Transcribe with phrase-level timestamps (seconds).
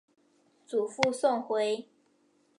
[0.65, 1.87] 祖父宋回。